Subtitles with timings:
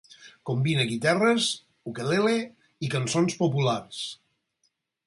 [0.49, 1.51] Combina guitarres,
[1.91, 2.35] ukelele
[2.89, 4.03] i cançons populars.